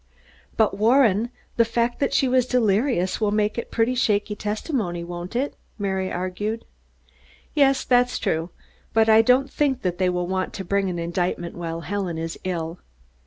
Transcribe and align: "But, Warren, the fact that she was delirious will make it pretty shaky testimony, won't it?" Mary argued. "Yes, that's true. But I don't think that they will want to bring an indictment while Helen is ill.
"But, 0.57 0.79
Warren, 0.79 1.29
the 1.57 1.63
fact 1.63 1.99
that 1.99 2.11
she 2.11 2.27
was 2.27 2.47
delirious 2.47 3.21
will 3.21 3.29
make 3.29 3.59
it 3.59 3.69
pretty 3.69 3.93
shaky 3.93 4.35
testimony, 4.35 5.03
won't 5.03 5.35
it?" 5.35 5.53
Mary 5.77 6.11
argued. 6.11 6.65
"Yes, 7.53 7.83
that's 7.83 8.17
true. 8.17 8.49
But 8.95 9.09
I 9.09 9.21
don't 9.21 9.51
think 9.51 9.83
that 9.83 9.99
they 9.99 10.09
will 10.09 10.25
want 10.25 10.53
to 10.53 10.65
bring 10.65 10.89
an 10.89 10.97
indictment 10.97 11.53
while 11.55 11.81
Helen 11.81 12.17
is 12.17 12.35
ill. 12.43 12.79